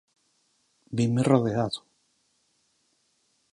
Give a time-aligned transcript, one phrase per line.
[0.95, 1.79] Vinme rodeado.